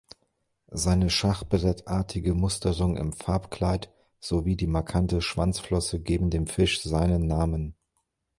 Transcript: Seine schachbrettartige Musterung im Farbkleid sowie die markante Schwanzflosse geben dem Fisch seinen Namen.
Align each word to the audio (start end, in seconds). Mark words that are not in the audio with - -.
Seine 0.71 1.11
schachbrettartige 1.11 2.33
Musterung 2.33 2.97
im 2.97 3.13
Farbkleid 3.13 3.91
sowie 4.19 4.55
die 4.55 4.65
markante 4.65 5.21
Schwanzflosse 5.21 5.99
geben 5.99 6.31
dem 6.31 6.47
Fisch 6.47 6.81
seinen 6.81 7.27
Namen. 7.27 7.75